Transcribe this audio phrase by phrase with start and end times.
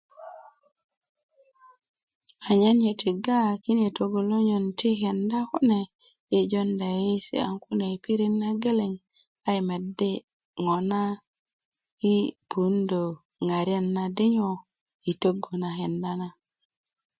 [2.49, 5.79] anyen yi tiga kine togolonyön ti kita kune
[6.31, 8.93] yi jounda yeyiyesi kaŋ kune i pirit na geleŋ
[9.47, 10.11] a yi medi
[10.57, 11.01] kona
[12.01, 12.15] yi
[12.49, 13.01] puundö
[13.47, 14.49] ŋariet na di nyo
[15.09, 16.27] i togu na kenda na